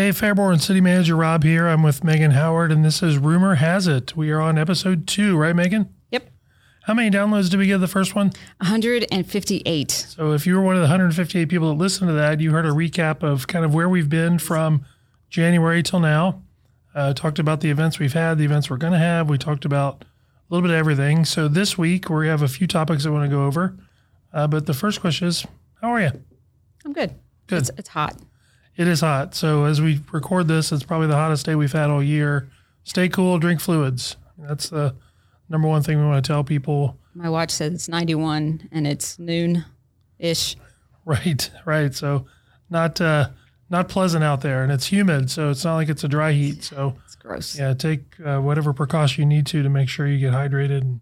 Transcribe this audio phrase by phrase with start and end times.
[0.00, 1.68] Hey, Fairborn City Manager Rob here.
[1.68, 4.16] I'm with Meghan Howard, and this is Rumor Has It.
[4.16, 5.90] We are on episode two, right, Meghan?
[6.10, 6.30] Yep.
[6.84, 8.32] How many downloads did we get the first one?
[8.60, 9.90] 158.
[9.90, 12.64] So, if you were one of the 158 people that listened to that, you heard
[12.64, 14.86] a recap of kind of where we've been from
[15.28, 16.44] January till now.
[16.94, 19.28] Uh, talked about the events we've had, the events we're going to have.
[19.28, 20.06] We talked about a
[20.48, 21.26] little bit of everything.
[21.26, 23.76] So, this week we have a few topics I want to go over.
[24.32, 25.46] Uh, but the first question is,
[25.82, 26.12] how are you?
[26.86, 27.16] I'm good.
[27.48, 27.58] Good.
[27.58, 28.16] It's, it's hot.
[28.80, 29.34] It is hot.
[29.34, 32.48] So as we record this, it's probably the hottest day we've had all year.
[32.82, 34.16] Stay cool, drink fluids.
[34.38, 34.94] That's the
[35.50, 36.96] number one thing we want to tell people.
[37.14, 39.66] My watch says it's 91 and it's noon
[40.18, 40.56] ish.
[41.04, 41.94] Right, right.
[41.94, 42.24] So
[42.70, 43.28] not uh,
[43.68, 46.64] not pleasant out there, and it's humid, so it's not like it's a dry heat.
[46.64, 47.58] So It's gross.
[47.58, 51.00] yeah, take uh, whatever precaution you need to to make sure you get hydrated and,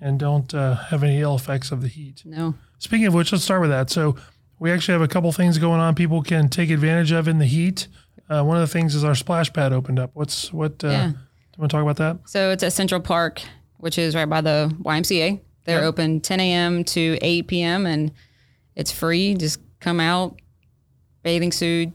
[0.00, 2.22] and don't uh, have any ill effects of the heat.
[2.24, 2.54] No.
[2.78, 3.90] Speaking of which, let's start with that.
[3.90, 4.16] So
[4.62, 7.46] we actually have a couple things going on people can take advantage of in the
[7.46, 7.88] heat.
[8.30, 10.10] Uh, one of the things is our splash pad opened up.
[10.14, 10.84] What's what?
[10.84, 11.06] Uh, Yeah.
[11.08, 11.12] Do
[11.56, 12.28] you want to talk about that?
[12.30, 13.42] So it's at Central Park,
[13.78, 15.40] which is right by the YMCA.
[15.64, 15.88] They're Yep.
[15.88, 16.84] open 10 a.m.
[16.84, 17.86] to 8 p.m.
[17.86, 18.12] and
[18.76, 19.34] it's free.
[19.34, 20.40] Just come out,
[21.24, 21.90] bathing suit,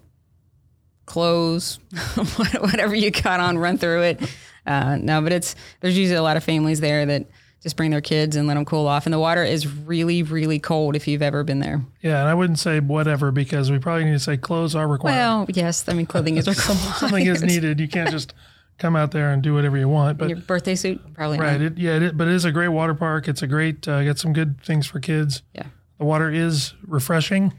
[1.06, 1.80] clothes,
[2.60, 4.32] whatever you got on, run through it.
[4.66, 7.28] Uh, no, but it's there's usually a lot of families there that
[7.68, 9.06] just bring their kids and let them cool off.
[9.06, 11.82] And the water is really, really cold if you've ever been there.
[12.02, 15.16] Yeah, and I wouldn't say whatever because we probably need to say clothes are required.
[15.16, 16.78] Well, yes, I mean clothing is required.
[16.95, 17.82] Something is needed.
[17.82, 18.34] You can't just
[18.78, 20.18] come out there and do whatever you want.
[20.18, 21.73] But Your birthday suit, probably right, not.
[21.73, 23.28] it, yeah, it, but it is a great water park.
[23.28, 25.42] It's a great uh, got some good things for kids.
[25.54, 25.66] Yeah.
[25.98, 27.54] The water is refreshing,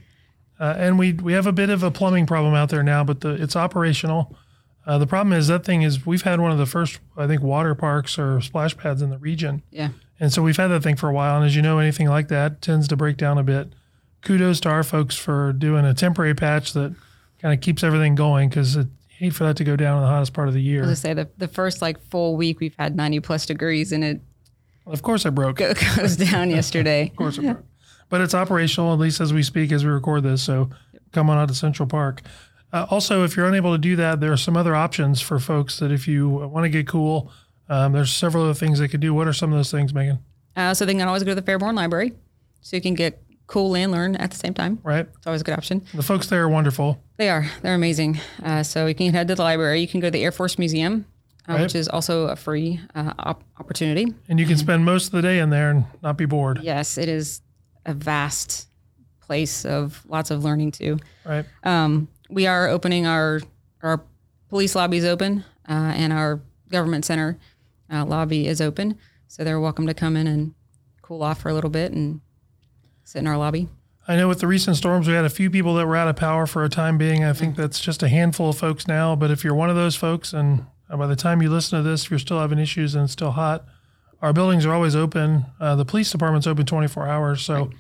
[0.59, 3.20] uh, and we we have a bit of a plumbing problem out there now, but
[3.20, 4.34] the, it's operational.
[4.89, 7.42] Uh, the problem is that thing is we've had one of the first I think
[7.42, 9.91] water parks or splash pads in the region, Yeah.
[10.19, 11.36] and so we've had that thing for a while.
[11.36, 13.73] And as you know, anything like that tends to break down a bit.
[14.23, 16.95] Kudos to our folks for doing a temporary patch that
[17.40, 20.08] kind of keeps everything going because it hate for that to go down in the
[20.08, 20.83] hottest part of the year.
[20.85, 24.02] I was say the, the first like full week we've had 90 plus degrees and
[24.02, 24.20] it
[24.86, 25.57] Of course, it broke.
[25.57, 27.08] go- goes down yesterday.
[27.11, 27.64] Of course it broke.
[28.08, 30.42] But it's operational, at least as we speak, as we record this.
[30.42, 30.70] So
[31.13, 32.23] come on out to Central Park.
[32.73, 35.79] Uh, also, if you're unable to do that, there are some other options for folks
[35.79, 37.33] that if you want to get cool,
[37.68, 39.14] um, there's several other things they could do.
[39.14, 40.18] What are some of those things, Meghan?
[40.56, 42.12] Uh, so they can always go to the Fairborn Library,
[42.61, 44.78] so you can get cool and learn at the same time.
[44.83, 45.07] Right?
[45.17, 45.83] It's always a good option.
[45.95, 47.02] The folks there are wonderful.
[47.17, 47.46] They are.
[47.62, 48.20] They're amazing.
[48.42, 49.80] Uh, so you can head to the library.
[49.80, 51.07] You can go to the Air Force Museum,
[51.48, 51.62] uh, Right.
[51.62, 54.12] which is also a free uh, op- opportunity.
[54.28, 56.61] And you can spend most of the day in there and not be bored.
[56.62, 57.40] Yes, it is
[57.86, 58.68] a vast
[59.20, 60.98] place of lots of learning too.
[61.24, 61.46] Right?
[61.64, 63.40] Um, we are opening our
[63.83, 64.02] our
[64.48, 66.40] police lobby is open, uh, and our
[66.70, 67.39] government center
[67.92, 68.98] uh, lobby is open.
[69.28, 70.55] So they're welcome to come in and
[71.02, 72.20] cool off for a little bit and
[73.05, 73.68] sit in our lobby.
[74.06, 76.16] I know with the recent storms, we had a few people that were out of
[76.16, 77.24] power for a time being.
[77.24, 79.14] I think that's just a handful of folks now.
[79.14, 81.89] But if you're one of those folks, and uh, by the time you listen to
[81.89, 83.66] this, if you're still having issues and it's still hot,
[84.22, 85.45] our buildings are always open.
[85.60, 87.42] Uh, the police department's open 24 hours.
[87.42, 87.70] So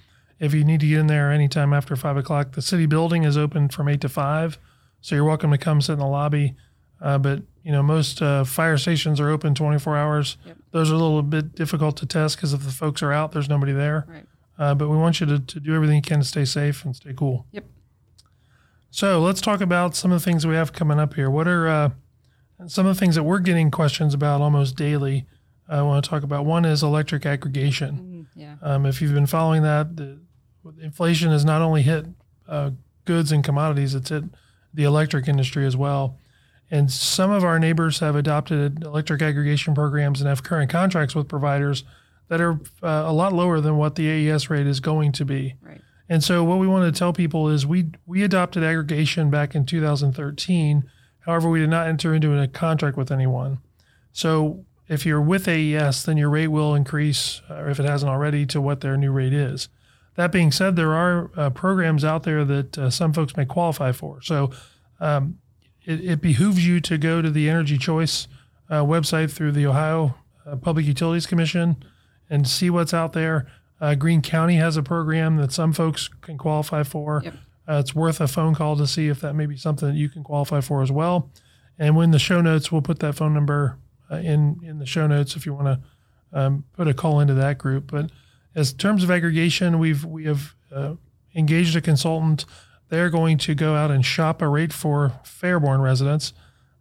[0.40, 3.36] if you need to get in there anytime after five o'clock, the city building is
[3.36, 4.58] open from eight to five.
[5.00, 6.54] So you're welcome to come sit in the lobby.
[7.00, 10.36] Uh, but you know most uh, fire stations are open 24 hours.
[10.72, 13.48] Those are a little bit difficult to test because if the folks are out, there's
[13.48, 14.04] nobody there.
[14.08, 14.26] Right.
[14.58, 16.96] Uh, but we want you to, to do everything you can to stay safe and
[16.96, 17.46] stay cool.
[17.52, 17.64] Yep.
[18.90, 21.30] So let's talk about some of the things we have coming up here.
[21.30, 21.90] What are uh,
[22.66, 25.26] some of the things that we're getting questions about almost daily?
[25.68, 26.46] I want to talk about.
[26.46, 28.26] One is electric aggregation.
[28.34, 28.56] Yeah.
[28.62, 30.18] Um, if you've been following that, the,
[30.80, 32.06] inflation has not only hit
[32.48, 32.70] uh,
[33.04, 34.24] goods and commodities, it's hit
[34.72, 36.16] the electric industry as well.
[36.70, 41.28] And some of our neighbors have adopted electric aggregation programs and have current contracts with
[41.28, 41.84] providers
[42.28, 45.54] that are uh, a lot lower than what the AES rate is going to be.
[45.62, 45.80] Right.
[46.10, 49.66] And so what we want to tell people is we we adopted aggregation back in
[49.66, 50.84] 2013.
[51.20, 53.58] However, we did not enter into a contract with anyone.
[54.12, 58.46] So if you're with AES, then your rate will increase, or if it hasn't already,
[58.46, 59.68] to what their new rate is.
[60.18, 63.92] That being said, there are uh, programs out there that uh, some folks may qualify
[63.92, 64.20] for.
[64.20, 64.50] So
[64.98, 65.38] um,
[65.84, 68.26] it, it behooves you to go to the Energy Choice
[68.68, 71.84] uh, website through the Ohio uh, Public Utilities Commission
[72.28, 73.46] and see what's out there.
[73.80, 77.22] Uh, Greene County has a program that some folks can qualify for.
[77.24, 77.34] Yep.
[77.68, 80.08] Uh, it's worth a phone call to see if that may be something that you
[80.08, 81.30] can qualify for as well.
[81.78, 83.78] And when the show notes, we'll put that phone number
[84.10, 85.80] uh, in in the show notes if you want to
[86.32, 87.88] um, put a call into that group.
[87.92, 88.10] But
[88.54, 90.94] as terms of aggregation, we've we have uh,
[91.34, 92.44] engaged a consultant.
[92.88, 96.32] They're going to go out and shop a rate for Fairborn residents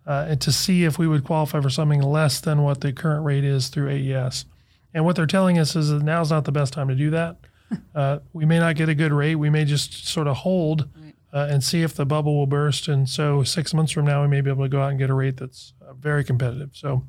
[0.06, 3.26] uh, and to see if we would qualify for something less than what the current
[3.26, 4.46] rate is through AES.
[4.94, 7.38] And what they're telling us is that now's not the best time to do that.
[7.94, 9.36] Uh, we may not get a good rate.
[9.36, 10.88] We may just sort of hold
[11.34, 12.88] uh, and see if the bubble will burst.
[12.88, 15.10] And so six months from now, we may be able to go out and get
[15.10, 16.70] a rate that's uh, very competitive.
[16.74, 17.04] So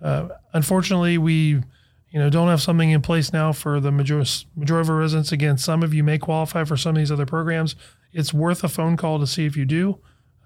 [0.00, 1.62] uh, unfortunately, we
[2.10, 5.32] you know don't have something in place now for the majority majority of our residents.
[5.32, 7.74] Again, some of you may qualify for some of these other programs.
[8.12, 9.98] It's worth a phone call to see if you do,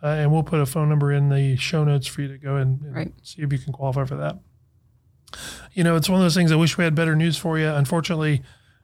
[0.03, 2.57] uh, and we'll put a phone number in the show notes for you to go
[2.57, 3.13] and, and Right.
[3.23, 4.39] see if you can qualify for that.
[5.73, 6.51] You know, it's one of those things.
[6.51, 7.69] I wish we had better news for you.
[7.69, 8.43] Unfortunately,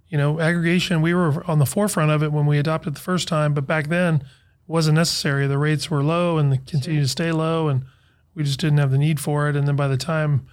[0.08, 1.02] you know, aggregation.
[1.02, 3.88] We were on the forefront of it when we adopted the first time, but back
[3.88, 4.22] then it
[4.68, 5.48] wasn't necessary.
[5.48, 7.84] The rates were low and they continue to stay low, and
[8.34, 9.56] we just didn't have the need for it.
[9.56, 10.46] And then by the time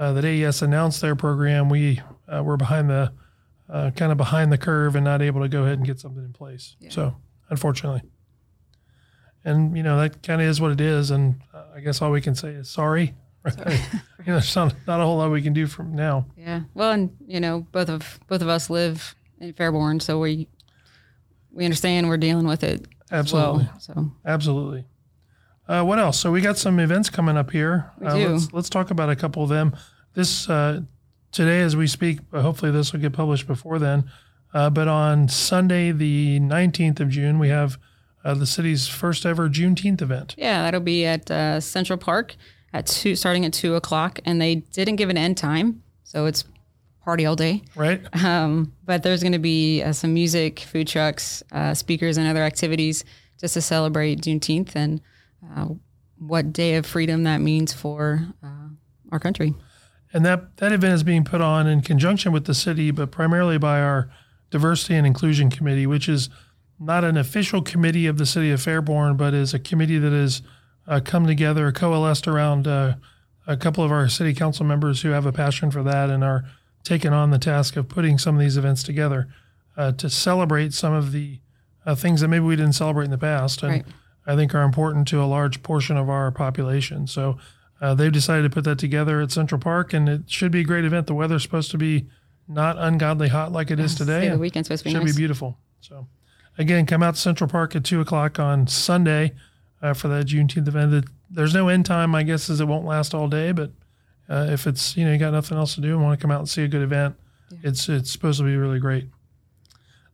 [0.00, 3.12] uh, that AES announced their program, we uh, were behind the
[3.68, 6.24] uh, kind of behind the curve and not able to go ahead and get something
[6.24, 6.74] in place.
[6.88, 7.14] So
[7.50, 8.02] unfortunately,
[9.44, 11.10] and you know that kind of is what it is.
[11.10, 13.14] And uh, I guess all we can say is sorry.
[13.46, 13.52] you
[14.26, 16.26] know, there's not, not a whole lot we can do from now.
[16.36, 16.62] Yeah.
[16.74, 20.48] Well, and you know, both of both of us live in Fairborn, so we
[21.52, 23.64] we understand we're dealing with it Absolutely.
[23.64, 23.80] well.
[23.80, 24.86] So Absolutely.
[25.70, 26.18] Uh, what else?
[26.18, 27.92] So we got some events coming up here.
[28.00, 28.28] We uh, do.
[28.30, 29.76] Let's, let's talk about a couple of them.
[30.14, 30.80] This uh,
[31.30, 34.10] today, as we speak, uh, hopefully this will get published before then.
[34.52, 37.78] Uh, but on Sunday, the 19th of June, we have
[38.24, 40.34] uh, the city's first ever Juneteenth event.
[40.36, 42.34] yeah, that'll be at uh, Central Park
[42.72, 46.44] at two, starting at two o'clock, and they didn't give an end time, so it's
[47.04, 47.62] party all day.
[47.76, 48.02] Right?
[48.24, 52.42] Um, but there's going to be uh, some music, food trucks, uh, speakers, and other
[52.42, 53.04] activities
[53.40, 55.00] just to celebrate Juneteenth and
[55.56, 55.66] uh,
[56.18, 58.68] what day of freedom that means for uh,
[59.10, 59.54] our country.
[60.12, 63.58] And that, that event is being put on in conjunction with the city, but primarily
[63.58, 64.10] by our
[64.50, 66.28] Diversity and Inclusion Committee, which is
[66.78, 70.42] not an official committee of the city of Fairborn, but is a committee that has
[70.88, 72.94] uh, come together, coalesced around uh,
[73.46, 76.44] a couple of our city council members who have a passion for that and are
[76.82, 79.28] taking on the task of putting some of these events together
[79.76, 81.38] uh, to celebrate some of the
[81.86, 83.62] uh, things that maybe we didn't celebrate in the past.
[83.62, 83.86] And Right.
[84.26, 87.06] I think are important to a large portion of our population.
[87.06, 87.38] So
[87.80, 90.64] uh, they've decided to put that together at Central Park, and it should be a
[90.64, 91.06] great event.
[91.06, 92.06] The weather's supposed to be
[92.46, 94.28] not ungodly hot like it is today.
[94.28, 95.14] The weekend's supposed to be should nice.
[95.14, 95.56] be beautiful.
[95.80, 96.06] So
[96.58, 99.32] again, come out to Central Park at two o'clock on Sunday
[99.80, 101.06] uh, for that Juneteenth event.
[101.30, 103.52] There's no end time, I guess, as it won't last all day.
[103.52, 103.72] But
[104.28, 106.30] uh, if it's you know you got nothing else to do and want to come
[106.30, 107.16] out and see a good event,
[107.62, 109.08] it's it's supposed to be really great.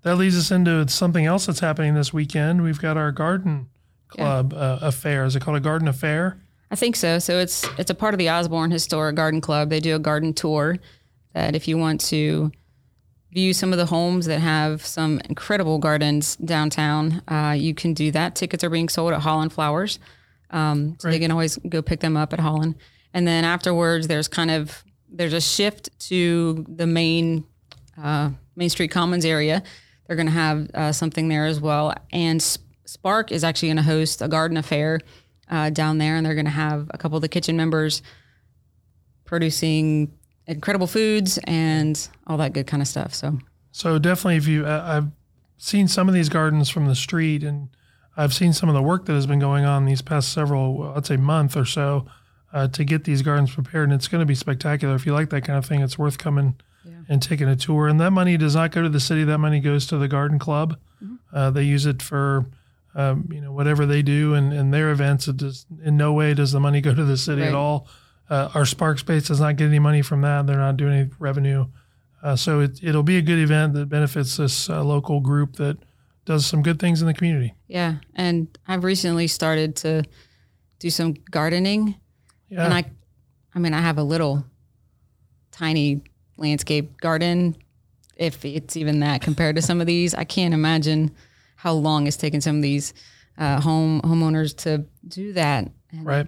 [0.03, 2.62] That leads us into something else that's happening this weekend.
[2.62, 3.70] We've got our garden
[4.08, 5.25] club uh, affair.
[5.25, 6.41] Is it called a garden affair?
[6.70, 7.19] I think so.
[7.19, 9.70] So it's it's a part of the Osborn Historic Garden Club.
[9.70, 10.79] They do a garden tour
[11.32, 12.50] that if you want to
[13.32, 18.11] view some of the homes that have some incredible gardens downtown, uh, you can do
[18.11, 18.35] that.
[18.35, 19.99] Tickets are being sold at Holland Flowers.
[20.50, 22.76] Um, so they can always go pick them up at Holland.
[23.12, 27.44] And then afterwards, there's kind of there's a shift to the main
[28.03, 29.62] uh, Main Street Commons area.
[30.06, 31.94] They're going to have uh, something there as well.
[32.12, 32.41] And
[32.86, 35.00] Spark is actually going to host a garden affair
[35.50, 38.02] uh, down there, and they're going to have a couple of the kitchen members
[39.24, 40.12] producing
[40.46, 43.12] incredible foods and all that good kind of stuff.
[43.14, 43.38] So
[43.72, 45.08] So definitely, if you, I I've
[45.58, 47.68] seen some of these gardens from the street, and
[48.16, 51.06] I've seen some of the work that has been going on these past several, I'd
[51.06, 52.06] say, month or so,
[52.52, 54.94] uh, to get these gardens prepared, and it's going to be spectacular.
[54.94, 56.56] If you like that kind of thing, it's worth coming
[57.08, 57.88] and taking a tour.
[57.88, 60.38] And that money does not go to the city; that money goes to the garden
[60.38, 60.78] club.
[61.32, 62.46] Uh, they use it for.
[62.96, 66.32] Um, you know whatever they do in, in their events, it does in no way
[66.32, 67.48] does the money go to the city Right.
[67.48, 67.86] at all.
[68.31, 71.10] Uh, our Spark Space does not get any money from that; they're not doing any
[71.19, 71.67] revenue.
[72.22, 75.76] Uh, so it, it'll be a good event that benefits this uh, local group that
[76.24, 77.55] does some good things in the community.
[77.69, 80.03] yeah, and I've recently started to
[80.81, 81.94] do some gardening,
[82.48, 82.84] Yeah, and I,
[83.55, 84.44] I mean, I have a little
[85.53, 86.00] tiny
[86.36, 87.56] landscape garden,
[88.17, 90.15] if it's even that compared to some of these.
[90.15, 91.12] I can't imagine
[91.56, 92.94] how long it's taken some of these
[93.39, 95.69] uh, home homeowners to do that.
[95.91, 96.27] And right.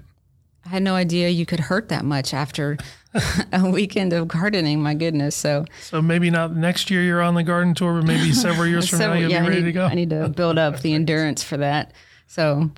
[0.64, 2.76] I had no idea you could hurt that much after
[3.52, 4.82] a weekend of gardening.
[4.82, 5.34] My goodness.
[5.34, 8.88] So, So maybe not next year you're on the garden tour, but maybe several years
[8.88, 9.86] from so, now you'll yeah, be ready need, to go.
[9.86, 11.92] I need to build up the endurance for that.
[12.26, 12.70] So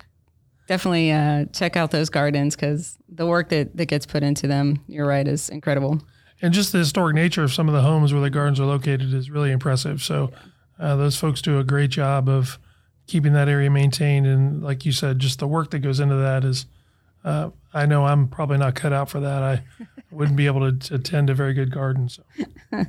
[0.68, 4.84] definitely uh, check out those gardens because the work that, that gets put into them,
[4.86, 6.00] you're right, is incredible.
[6.40, 9.12] and just the historic nature of some of the homes where the gardens are located
[9.12, 10.00] is really impressive.
[10.00, 10.30] So
[10.80, 12.58] uh, those folks do a great job of
[13.06, 14.26] keeping that area maintained.
[14.26, 16.66] And like you said, just the work that goes into that is,
[17.24, 19.42] uh, I know I'm probably not cut out for that.
[19.42, 19.62] I
[20.10, 22.08] wouldn't be able to, to tend a very good garden.
[22.08, 22.22] So.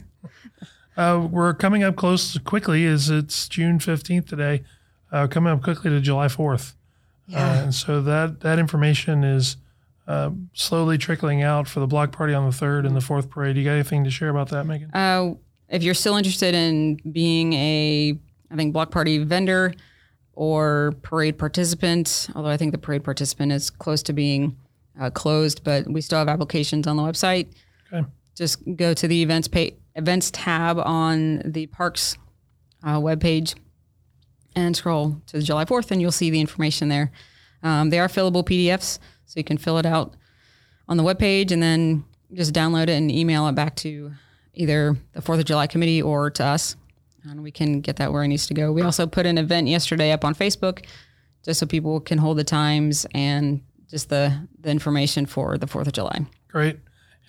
[0.97, 2.83] Uh, we're coming up close quickly.
[2.83, 4.63] Is it's June fifteenth today?
[5.09, 6.75] Uh, coming up quickly to July fourth,
[7.33, 9.55] uh, and so that that information is
[10.05, 13.55] uh, slowly trickling out for the block party on the third and the fourth parade.
[13.55, 14.93] You got anything to share about that, Meghan?
[15.71, 18.19] If you're still interested in being a,
[18.51, 19.73] I think, block party vendor,
[20.33, 22.27] or parade participant.
[22.35, 24.57] Although I think the parade participant is close to being
[24.99, 27.47] uh, closed, but we still have applications on the website.
[27.91, 28.07] Okay.
[28.35, 32.17] Just go to the events pay, events tab on the parks
[32.83, 33.55] uh, webpage
[34.55, 37.11] and scroll to July 4th, and you'll see the information there.
[37.63, 40.15] Um, they are fillable PDFs, so you can fill it out
[40.87, 44.11] on the webpage and then just download it and email it back to
[44.53, 46.75] either the 4th of July committee or to us,
[47.23, 48.71] and we can get that where it needs to go.
[48.71, 50.85] We also put an event yesterday up on Facebook
[51.43, 55.87] just so people can hold the times and just the, the information for the 4th
[55.87, 56.25] of July.
[56.47, 56.79] Great.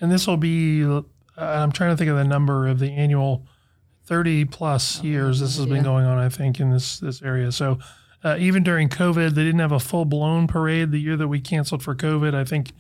[0.01, 1.03] And this will be, uh,
[1.37, 3.47] I'm trying to think of the number of the annual
[4.07, 7.53] 30 plus years this has been going on, I think, in this, this area.
[7.53, 7.79] So
[8.25, 11.41] uh, even during COVID, they didn't have a full blown parade the year that we
[11.41, 12.35] canceled for COVID.
[12.35, 12.73] I think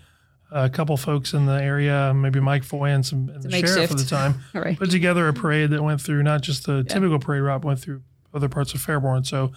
[0.52, 3.92] a couple folks in the area, maybe Mike Foy and, some, and the sheriff shift.
[3.92, 4.78] at the time, Right.
[4.78, 8.02] put together a parade that went through not just the typical parade route, went through
[8.35, 9.26] other parts of Fairborn.
[9.26, 9.52] So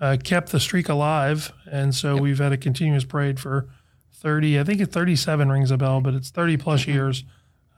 [0.00, 1.52] uh, kept the streak alive.
[1.70, 3.68] And so we've had a continuous parade for
[4.14, 6.90] 30, I think it's 37 rings a bell, but it's 30 plus Mm-hmm.
[6.90, 7.24] years.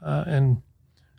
[0.04, 0.62] Uh, and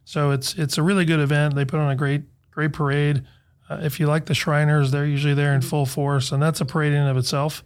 [0.05, 1.55] so it's it's a really good event.
[1.55, 3.23] They put on a great great parade.
[3.69, 5.69] Uh, if you like the Shriners, they're usually there in Mm-hmm.
[5.69, 7.63] full force, and that's a parade in and of itself.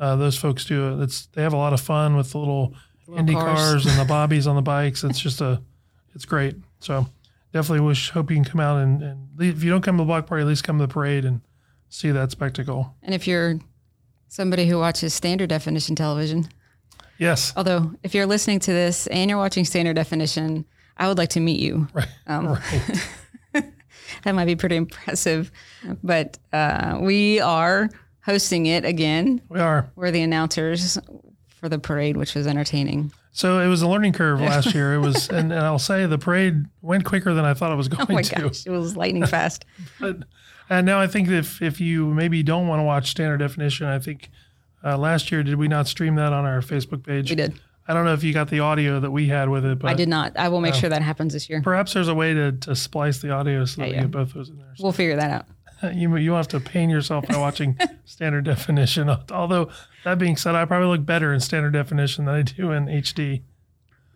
[0.00, 1.02] Uh, those folks do it.
[1.04, 2.74] It's they have a lot of fun with the little,
[3.14, 3.58] Indy cars.
[3.58, 5.04] cars and the bobbies on the bikes.
[5.04, 5.60] It's just a,
[6.14, 6.56] it's great.
[6.80, 7.06] So
[7.52, 10.06] definitely wish hope you can come out and, and if you don't come to the
[10.06, 11.40] block party, at least come to the parade and
[11.88, 12.94] see that spectacle.
[13.02, 13.58] And if you're
[14.28, 16.48] somebody who watches standard definition television,
[17.18, 20.66] Yes, although if you're listening to this and you're watching standard definition,
[20.98, 21.88] I would like to meet you.
[21.94, 22.46] right, Um,
[23.54, 23.64] right.
[24.22, 25.50] That might be pretty impressive.
[26.02, 27.88] But uh, we are
[28.24, 29.40] hosting it again.
[29.48, 29.90] We are.
[29.96, 30.98] We're the announcers
[31.66, 33.10] for the parade, which was entertaining.
[33.32, 34.94] So it was a learning curve last year.
[34.94, 37.88] It was, and, and I'll say the parade went quicker than I thought it was
[37.88, 38.42] going Oh my to.
[38.42, 39.64] gosh, it was lightning fast.
[39.98, 40.18] But
[40.70, 43.98] and now I think if if you maybe don't want to watch standard definition, I
[43.98, 44.30] think
[44.84, 47.30] uh, last year did we not stream that on our Facebook page?
[47.30, 47.58] We did.
[47.88, 49.94] I don't know if you got the audio that we had with it, but I
[49.94, 50.36] did not.
[50.36, 51.62] I will make sure that happens this year.
[51.62, 54.02] perhaps there's a way to, to splice the audio so that we yeah.
[54.02, 54.72] get both those in there.
[54.78, 55.46] We'll figure that out.
[55.80, 59.10] So you you have to pain yourself by watching standard definition.
[59.30, 59.70] Although
[60.04, 63.42] that being said, I probably look better in standard definition than I do in HD.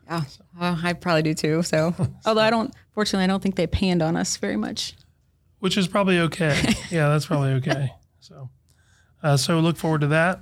[0.09, 0.27] Oh,
[0.59, 1.63] well, I probably do too.
[1.63, 1.95] So,
[2.27, 4.95] although I don't, fortunately, I don't think they panned on us very much.
[5.61, 6.61] which is probably okay.
[6.91, 7.93] yeah, that's probably okay.
[8.19, 8.51] So,
[9.23, 10.41] uh, so look forward to that.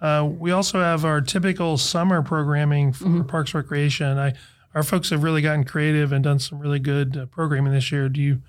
[0.00, 4.16] Uh, we also have our typical summer programming for Parks Recreation.
[4.18, 4.34] I,
[4.74, 8.08] our folks have really gotten creative and done some really good uh, programming this year.
[8.08, 8.40] Do you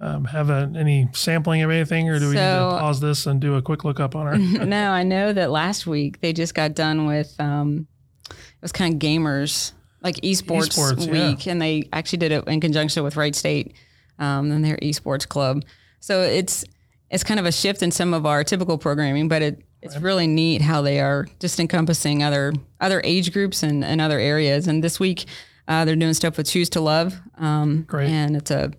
[0.00, 3.40] um, have a, any sampling of anything, or do we need to pause this and
[3.40, 4.38] do a quick look up on our?
[4.66, 7.86] no, I know that last week they just got done with, um,
[8.30, 9.72] it was kind of gamers,
[10.02, 11.30] like esports, Esports, yeah.
[11.30, 13.74] week, and they actually did it in conjunction with Wright State
[14.18, 15.64] um, and their esports club.
[16.00, 16.64] So it's
[17.10, 20.26] it's kind of a shift in some of our typical programming, but it, it's really
[20.26, 24.66] neat how they are just encompassing other other age groups and, and other areas.
[24.66, 25.26] And this week
[25.68, 28.08] uh, they're doing stuff with Choose to Love, um, Great.
[28.08, 28.72] and it's a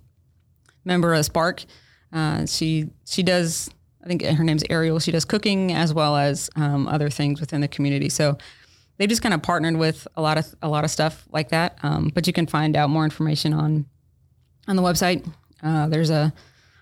[0.88, 1.64] member of Spark.
[2.12, 3.70] Uh, she she does
[4.04, 5.00] I think her name's Ariel.
[5.00, 8.08] She does cooking as well as um, other things within the community.
[8.08, 8.38] So
[8.98, 11.78] they've just kind of partnered with a lot of a lot of stuff like that.
[11.84, 13.86] Um, but you can find out more information on
[14.68, 15.30] on the website.
[15.62, 16.34] Uh, there's a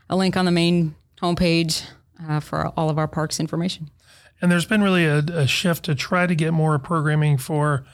[0.09, 1.83] a link on the main homepage
[2.29, 3.89] uh, for all of our parks information.
[4.41, 7.85] And there's been really a, a shift to try to get more programming for,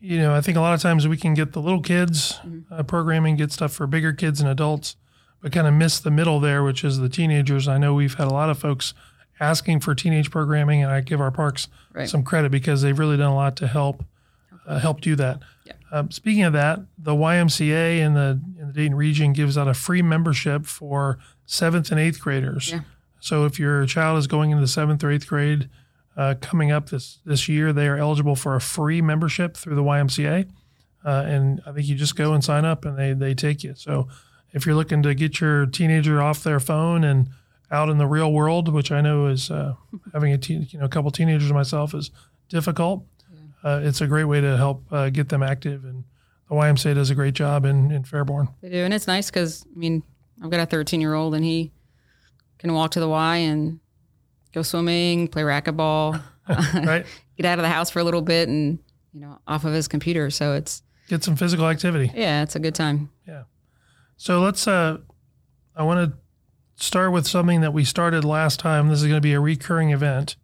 [0.00, 2.40] you know, I think a lot of times we can get the little kids
[2.70, 4.96] uh, programming, get stuff for bigger kids and adults,
[5.42, 7.68] but kind of miss the middle there, which is the teenagers.
[7.68, 8.94] I know we've had a lot of folks
[9.40, 12.08] asking for teenage programming, and I give our parks Right.
[12.08, 14.04] some credit because they've really done a lot to help
[14.66, 15.40] uh, help do that.
[15.66, 15.72] Yeah.
[15.90, 19.74] Um, speaking of that, the YMCA in the in the Dayton region gives out a
[19.74, 22.70] free membership for seventh and eighth graders.
[22.70, 22.80] Yeah.
[23.20, 25.68] So if your child is going into the seventh or eighth grade,
[26.16, 29.82] uh, coming up this this year, they are eligible for a free membership through the
[29.82, 30.46] YMCA,
[31.04, 33.74] uh, and I think you just go and sign up, and they they take you.
[33.74, 34.06] So
[34.52, 37.28] if you're looking to get your teenager off their phone and
[37.70, 39.74] out in the real world, which I know is uh,
[40.12, 42.10] having a teen, you know a couple teenagers myself is
[42.48, 43.04] difficult,
[43.64, 46.04] uh, it's a great way to help uh, get them active, and
[46.48, 48.48] the YMCA does a great job in in Fairborn.
[48.60, 50.02] They do, and it's nice because I mean
[50.42, 51.70] I've got a 13 year old and he
[52.58, 53.80] can walk to the Y and
[54.52, 57.06] go swimming, play racquetball, right?
[57.36, 58.78] get out of the house for a little bit, and
[59.14, 60.30] you know off of his computer.
[60.30, 62.10] So it's Get some physical activity.
[62.14, 63.10] yeah, it's a good time.
[64.16, 64.66] So let's.
[64.66, 64.98] Uh,
[65.74, 66.18] I want to
[66.82, 68.88] start with something that we started last time.
[68.88, 70.36] This is going to be a recurring event,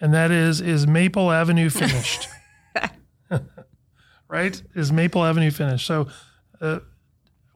[0.00, 2.28] and that is is Maple Avenue finished?
[4.28, 4.62] right?
[4.74, 5.86] Is Maple Avenue finished?
[5.86, 6.08] So.
[6.60, 6.80] Uh,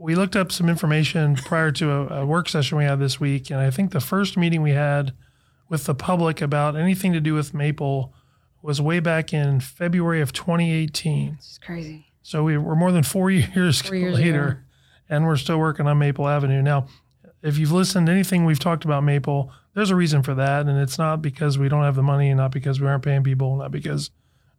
[0.00, 3.50] we looked up some information prior to a, a work session we had this week,
[3.50, 5.12] and I think the first meeting we had
[5.68, 8.14] with the public about anything to do with maple
[8.62, 11.36] was way back in February of 2018.
[11.38, 12.06] It's crazy.
[12.22, 14.64] So we, we're more than four years, Four years later.
[15.08, 16.62] And we're still working on Maple Avenue.
[16.62, 16.86] Now,
[17.42, 20.78] if you've listened to anything we've talked about Maple, there's a reason for that, and
[20.78, 23.56] it's not because we don't have the money, and not because we aren't paying people,
[23.56, 24.10] not because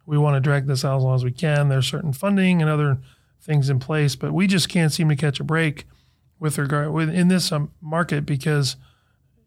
[0.06, 1.68] we want to drag this out as long as we can.
[1.68, 2.98] There's certain funding and other
[3.40, 5.84] things in place, but we just can't seem to catch a break
[6.38, 8.76] with regard with in this um, market because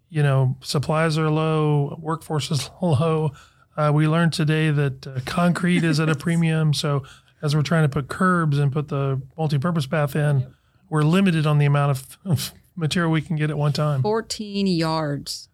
[0.09, 3.31] you know supplies are low, workforce is low.
[3.75, 7.03] Uh, we learned today that uh, concrete is at a premium, so
[7.41, 10.53] as we're trying to put curbs and put the multi-purpose path in,
[10.93, 14.67] we're limited on the amount of, of material we can get at one time, 14
[14.67, 15.49] yards.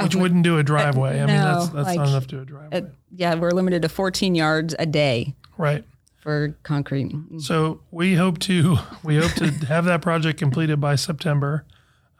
[0.00, 1.20] which wouldn't do a driveway.
[1.20, 3.82] I mean, that's that's like, not enough to do a driveway, Uh, yeah, we're limited
[3.82, 5.84] to 14 yards a day right?
[6.16, 7.12] for concrete.
[7.40, 11.66] So we hope to we hope to have that project completed by September.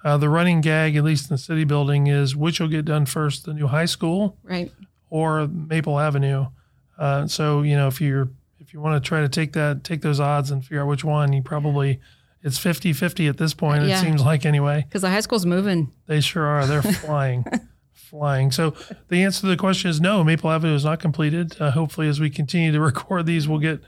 [0.04, 3.06] Uh, the running gag, at least in the city building, is which will get done
[3.06, 4.70] first: the new high school Right.
[5.08, 6.46] or Maple Avenue.
[6.99, 8.28] Uh, so you know, if you're
[8.71, 11.03] if you want to try to take that take those odds and figure out which
[11.03, 11.99] one, you probably
[12.45, 13.85] it's 50-50 at this point.
[13.85, 13.99] Yeah.
[13.99, 14.85] It seems like anyway.
[14.89, 15.93] Because the high school's moving.
[16.07, 16.65] They sure are.
[16.69, 17.45] They're flying,
[17.93, 18.53] flying.
[18.53, 18.75] So
[19.09, 20.23] the answer to the question is no.
[20.23, 21.61] Maple Avenue is not completed.
[21.61, 23.81] Uh, hopefully, as we continue to record these, we'll get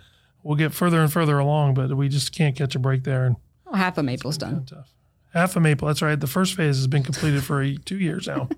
[0.42, 1.74] we'll get further and further along.
[1.74, 3.24] But we just can't catch a break there.
[3.24, 3.36] And
[3.68, 4.66] Oh, half of Maple's done.
[4.66, 4.90] tough.
[5.32, 5.86] Half of Maple.
[5.86, 6.18] That's right.
[6.18, 8.48] The first phase has been completed for two years now.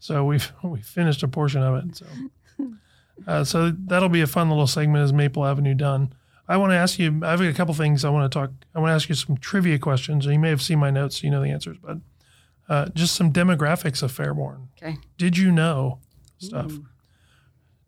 [0.00, 1.96] so we've we finished a portion of it.
[1.96, 2.06] So
[3.26, 6.14] uh, so that'll be a fun little segment as Maple Avenue done.
[6.48, 7.08] I want to ask you.
[7.24, 8.50] I've got a couple things I want to talk.
[8.74, 10.26] I want to ask you some trivia questions.
[10.26, 11.76] You may have seen my notes, so you know the answers.
[11.82, 11.98] But
[12.68, 14.68] uh, just some demographics of Fairborn.
[14.80, 14.98] Okay.
[15.18, 15.98] Did you know
[16.38, 16.72] stuff?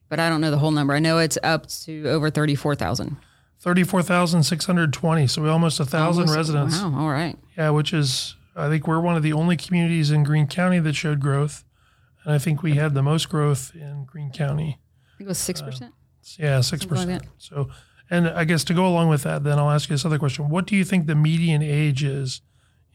[0.10, 0.94] But I don't know the whole number.
[0.94, 3.18] I know it's up to over 34,000.
[3.60, 5.28] 34,620.
[5.28, 6.82] So we almost a thousand residents.
[6.82, 7.00] Wow.
[7.00, 7.38] All right.
[7.58, 10.94] Yeah, which is I think we're one of the only communities in Greene County that
[10.94, 11.64] showed growth,
[12.24, 14.80] and I think we had the most growth in Greene County.
[15.14, 15.92] I think it was 6%.
[16.38, 17.24] Yeah, six Something like percent.
[17.38, 17.70] So,
[18.10, 20.50] and I guess to go along with that, then I'll ask you this other question:
[20.50, 22.42] What do you think the median age is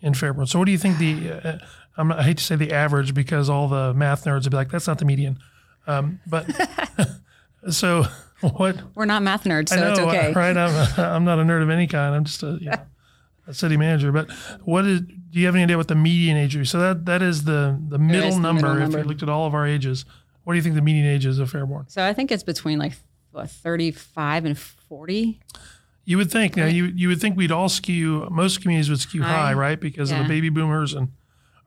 [0.01, 0.48] in Fairborn?
[0.48, 1.31] So, what do you think the?
[1.33, 1.59] Uh,
[1.96, 4.57] I'm not, I hate to say the average because all the math nerds would be
[4.57, 5.38] like, "That's not the median,"
[5.87, 6.47] um, but
[7.71, 8.05] so
[8.40, 8.77] what?
[8.95, 10.33] We're not math nerds, so I know, it's okay.
[10.37, 10.57] right?
[10.57, 12.14] I'm, I'm not a nerd of any kind.
[12.14, 12.81] I'm just a, you know,
[13.47, 14.12] a city manager.
[14.12, 14.31] But
[14.64, 15.01] what is?
[15.01, 16.71] Do you have any idea what the median age is?
[16.71, 18.62] So that that is the the middle is the number.
[18.62, 18.99] middle If number.
[18.99, 20.05] you looked at all of our ages,
[20.45, 21.90] what do you think the median age is of Fairborn?
[21.90, 22.92] So I think it's between like
[23.31, 25.40] what, 35 and 40.
[26.05, 26.57] You would think.
[26.57, 28.29] Now, you you would think we'd all skew.
[28.31, 29.53] Most communities would skew high, High.
[29.55, 29.81] right?
[29.81, 31.09] Because of the baby boomers, and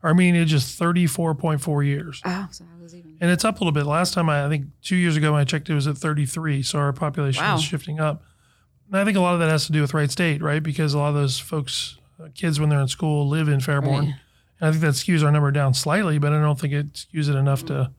[0.02, 3.16] our median age is thirty four point four years, Oh, so I was even.
[3.20, 3.86] and it's up a little bit.
[3.86, 6.26] Last time I, I think two years ago when I checked, it was at thirty
[6.26, 6.62] three.
[6.62, 7.56] So our population Wow.
[7.56, 8.22] is shifting up.
[8.88, 10.62] And I think a lot of that has to do with Wright State, right?
[10.62, 13.98] Because a lot of those folks, uh, kids when they're in school, live in Fairborn.
[14.00, 14.14] Right.
[14.60, 17.28] And I think that skews our number down slightly, but I don't think it skews
[17.28, 17.90] it enough to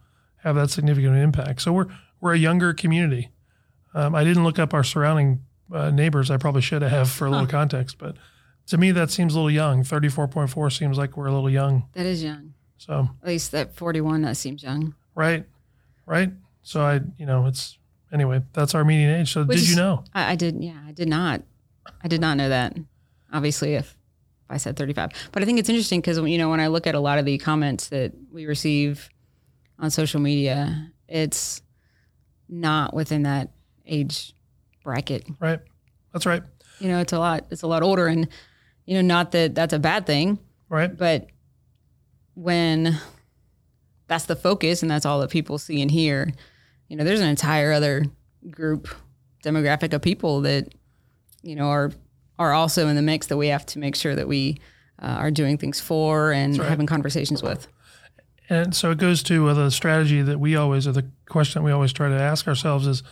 [0.44, 1.62] have that significant an impact.
[1.62, 1.88] So we're
[2.22, 3.30] we're a younger community.
[3.94, 6.32] Um, I didn't look up our surrounding uh, neighbors.
[6.32, 8.16] I probably should have for a little context, but
[8.68, 9.84] to me that seems a little young.
[9.84, 11.88] Thirty four point four seems like we're a little young.
[11.94, 12.54] That is young.
[12.78, 14.94] So At least that 41, that seems young.
[15.16, 15.46] right,
[16.06, 16.32] right.
[16.62, 17.78] So I, you know, it's
[18.14, 18.44] anyway.
[18.54, 19.34] That's our median age.
[19.34, 20.04] So Which did you know?
[20.14, 21.42] I, I did, yeah, I did not.
[22.04, 22.78] I did not know that.
[23.34, 23.98] Obviously, if
[24.50, 25.10] I said 35.
[25.32, 27.26] But I think it's interesting because, you know, when I look at a lot of
[27.26, 29.10] the comments that we receive
[29.80, 31.62] on social media, it's
[32.48, 33.50] not within that
[33.88, 34.34] age
[34.84, 35.26] bracket.
[35.40, 35.60] Right.
[36.14, 36.44] That's right.
[36.80, 38.06] You know, it's a lot, it's a lot older.
[38.08, 38.28] And,
[38.88, 40.96] you know, not that that's a bad thing, Right.
[40.98, 41.28] but
[42.34, 42.98] when
[44.08, 46.34] that's the focus and that's all that people see and hear,
[46.88, 48.06] you know, there's an entire other
[48.50, 48.88] group
[49.44, 50.74] demographic of people that,
[51.44, 51.92] you know, are
[52.40, 54.60] are also in the mix that we have to make sure that we
[55.02, 56.70] uh, are doing things for and right.
[56.70, 57.68] having conversations with.
[58.50, 61.66] And so it goes to uh, the strategy that we always, or the question that
[61.66, 63.04] we always try to ask ourselves is,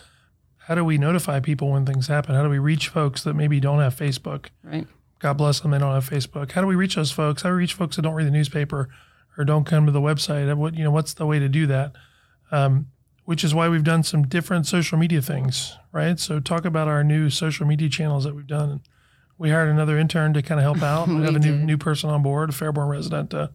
[0.60, 2.36] how do we notify people when things happen?
[2.36, 4.46] How do we reach folks that maybe don't have Facebook?
[4.64, 4.88] Right.
[5.19, 6.51] God bless them, they don't have Facebook.
[6.51, 7.41] How do we reach those folks?
[7.41, 8.89] How do we reach folks that don't read the newspaper
[9.38, 10.54] or don't come to the website?
[10.56, 11.93] What you know, what's the way to do that?
[12.51, 12.88] Um,
[13.23, 16.19] which is why we've done some different social media things, right?
[16.19, 18.82] So talk about our new social media channels that we've done.
[19.38, 21.08] We hired another intern to kind of help out.
[21.08, 21.65] we We have a new did.
[21.65, 23.51] new person on board, a Fairborn resident, to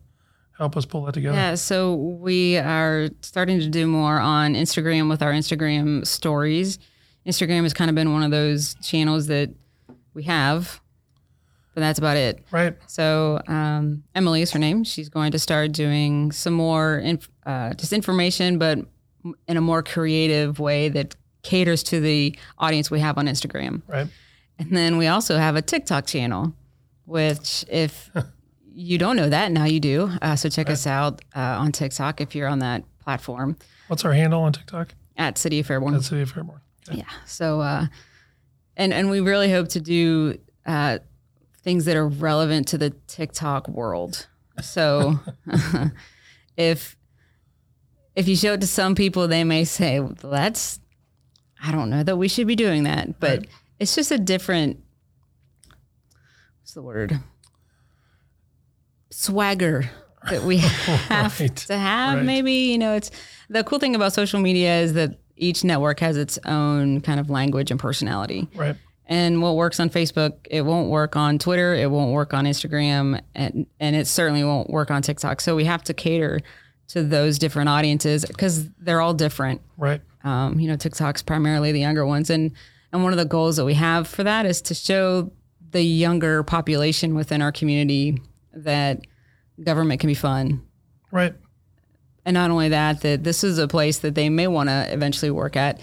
[0.59, 1.37] help us pull that together.
[1.37, 6.79] Yeah, so we are starting to do more on Instagram with our Instagram stories.
[7.27, 9.51] Instagram has kind of been one of those channels that
[10.15, 10.81] we have
[11.75, 12.45] but that's about it.
[12.51, 12.77] Right.
[12.87, 14.85] So um, Emily is her name.
[14.85, 18.79] She's going to start doing some more inf- uh, just information, but
[19.47, 23.83] in a more creative way that caters to the audience we have on Instagram.
[23.87, 24.09] Right.
[24.59, 26.55] And then we also have a TikTok channel,
[27.05, 28.11] which if
[28.73, 30.11] you don't know that, now you do.
[30.21, 33.57] Uh, so check us out uh, on TikTok if you're on that platform
[33.89, 34.95] What's our handle on TikTok?
[35.17, 35.97] at City of Fairborn.
[35.97, 36.61] At City of Fairborn.
[36.89, 36.99] Okay.
[36.99, 37.05] Yeah.
[37.27, 37.87] So, uh,
[38.77, 40.99] and and we really hope to do uh,
[41.63, 44.27] things that are relevant to the TikTok world.
[44.63, 45.19] So,
[46.57, 46.97] if
[48.17, 50.81] if you show it to some people, they may say, well, "That's
[51.63, 53.49] I don't know that we should be doing that," but Right.
[53.79, 54.81] it's just a different.
[56.61, 57.19] What's the word?
[59.11, 59.91] Swagger
[60.31, 60.59] that we
[61.09, 61.57] have Right.
[61.57, 62.19] to have.
[62.19, 62.25] Right.
[62.27, 63.11] Maybe you know, it's
[63.49, 67.31] the cool thing about social media is that each network has its own kind of
[67.31, 68.47] language and personality.
[68.55, 68.77] Right.
[69.11, 73.21] And what works on Facebook, it won't work on Twitter, it won't work on Instagram,
[73.35, 75.41] and and it certainly won't work on TikTok.
[75.41, 76.39] So we have to cater
[76.89, 79.63] to those different audiences because they're all different.
[79.77, 80.01] Right.
[80.23, 82.53] Um, you know, TikTok's primarily the younger ones, and
[82.93, 85.33] and one of the goals that we have for that is to show
[85.73, 88.21] the younger population within our community
[88.53, 89.01] that
[89.63, 90.63] government can be fun,
[91.13, 91.35] Right.
[92.25, 95.31] and not only that, that this is a place that they may want to eventually
[95.31, 95.81] work at,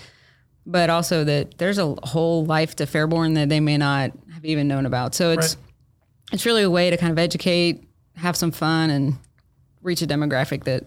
[0.67, 4.67] but also that there's a whole life to Fairborn that they may not have even
[4.67, 5.15] known about.
[5.15, 5.63] So it's Right.
[6.33, 9.15] it's really a way to kind of educate, have some fun, and
[9.81, 10.83] reach a demographic that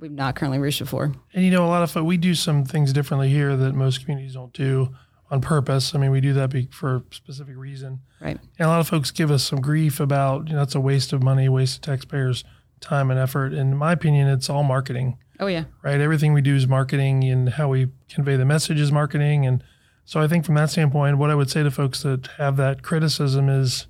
[0.00, 1.12] we've not currently reached before.
[1.32, 4.00] And you know, a lot of fo- we do some things differently here that most
[4.00, 4.90] communities don't do
[5.30, 5.94] on purpose.
[5.94, 8.00] I mean, we do that be, for a specific reason.
[8.20, 8.38] Right.
[8.58, 11.12] And a lot of folks give us some grief about, you know, that's a waste
[11.12, 12.44] of money, waste of taxpayers'
[12.80, 13.52] time and effort.
[13.52, 15.64] And in my opinion, it's all marketing, Oh yeah.
[15.82, 16.00] right?
[16.00, 19.46] Everything we do is marketing and how we convey the message is marketing.
[19.46, 19.62] And
[20.04, 22.82] so I think from that standpoint, what I would say to folks that have that
[22.82, 23.86] criticism is,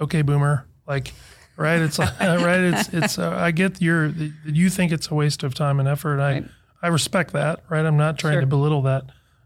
[0.00, 1.12] okay, boomer, like,
[1.56, 1.80] right?
[1.80, 2.60] It's like, right.
[2.60, 4.06] It's, it's, uh, I get your,
[4.44, 6.20] you think it's a waste of time and effort.
[6.20, 6.44] I, Right.
[6.82, 7.84] I respect that, right?
[7.84, 8.40] I'm not trying Sure.
[8.40, 9.04] to belittle that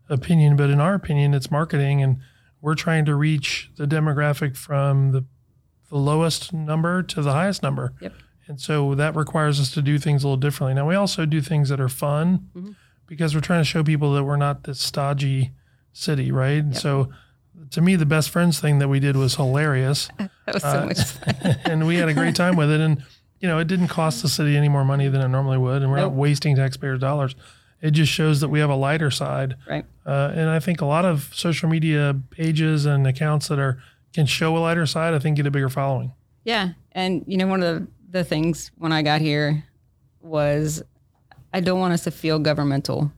[0.09, 2.19] opinion, but in our opinion, it's marketing and
[2.61, 5.25] we're trying to reach the demographic from the,
[5.90, 7.93] the lowest number to the highest number.
[8.01, 8.12] Yep.
[8.46, 10.74] And so that requires us to do things a little differently.
[10.74, 12.72] Now, we also do things that are fun Mm-hmm.
[13.07, 15.52] because we're trying to show people that we're not this stodgy
[15.92, 16.62] city, right?
[16.62, 17.11] And So
[17.70, 20.09] to me, the best friends thing that we did was hilarious.
[20.46, 21.57] That was so Uh, much fun.
[21.64, 22.80] and we had a great time with it.
[22.80, 23.02] And
[23.40, 25.90] you know, it didn't cost the city any more money than it normally would, and
[25.90, 26.12] we're Nope.
[26.12, 27.35] not wasting taxpayers' dollars.
[27.83, 29.85] It just shows that we have a lighter side, Right.
[30.07, 33.83] uh, and I think a lot of social media pages and accounts that are
[34.14, 36.12] can show a lighter side, I think, get a bigger following.
[36.44, 36.70] Yeah.
[36.92, 39.64] And you know, one of the, the things when I got here
[40.22, 40.83] was
[41.53, 43.12] I don't want us to feel governmental.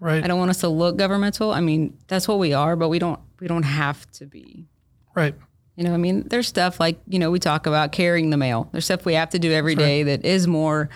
[0.00, 1.52] Right, I don't want us to look governmental.
[1.52, 4.66] I mean, that's what we are, but we don't we don't have to be.
[5.14, 5.34] right,
[5.76, 8.68] You know, I mean, there's stuff like, you know, we talk about carrying the mail.
[8.72, 10.88] There's stuff we have to do every day that is more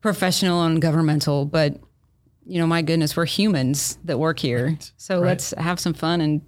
[0.00, 1.78] professional and governmental, but
[2.44, 4.76] you know, my goodness, we're humans that work here.
[4.96, 5.26] So Right.
[5.28, 6.42] let's have some fun and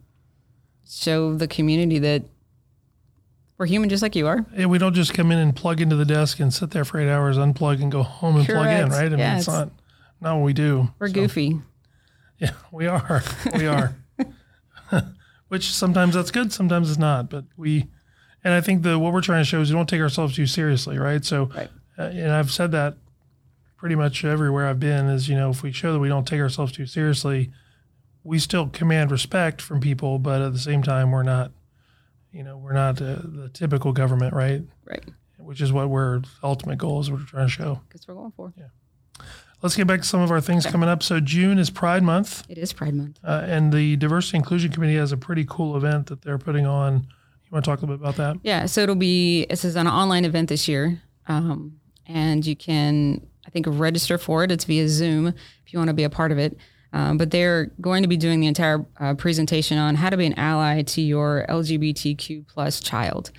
[0.89, 2.23] show the community that
[3.59, 4.47] we're human just like you are.
[4.57, 6.99] Yeah, we don't just come in and plug into the desk and sit there for
[7.01, 9.07] eight hours, unplug, and go home and plug in, right?
[9.07, 9.73] I mean, Yeah, it's it's- not
[10.21, 10.89] not what we do.
[10.99, 11.61] We're goofy.
[12.41, 13.23] Yeah, we are.
[13.57, 13.97] We are.
[15.49, 17.29] Which sometimes that's good, sometimes it's not.
[17.31, 17.87] But we,
[18.45, 20.47] and I think the what we're trying to show is we don't take ourselves too
[20.47, 21.25] seriously, right?
[21.25, 21.69] So, Right.
[21.99, 22.97] uh, and I've said that
[23.77, 26.41] pretty much everywhere I've been is you know if we show that we don't take
[26.41, 27.51] ourselves too seriously,
[28.23, 31.51] we still command respect from people, but at the same time we're not,
[32.39, 34.63] you know, we're not uh, the typical government, right?
[34.85, 35.05] Right.
[35.39, 37.81] Which is what we're ultimate goal is what we're trying to show.
[37.91, 38.53] What we're going for.
[38.57, 38.67] Yeah.
[39.61, 41.03] Let's get back to some of our things coming up.
[41.03, 42.45] So June is Pride Month.
[42.49, 43.19] It is Pride Month.
[43.25, 47.09] Uh, and the Diversity Inclusion Committee has a pretty cool event that they're putting on.
[47.45, 48.37] You want to talk a little bit about that?
[48.45, 53.27] Yeah, so it'll be this is an online event this year, um, and you can
[53.49, 54.53] I think register for it.
[54.53, 56.57] It's via Zoom if you want to be a part of it.
[56.93, 60.27] Um, but they're going to be doing the entire uh, presentation on how to be
[60.27, 63.31] an ally to your LGBTQ plus child.